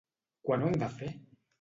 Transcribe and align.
Quan 0.47 0.65
ho 0.65 0.71
han 0.73 0.83
de 0.85 0.91
fer? 0.97 1.15